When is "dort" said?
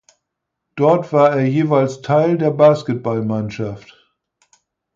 0.75-1.13